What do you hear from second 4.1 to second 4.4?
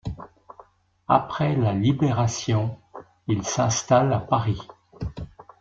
à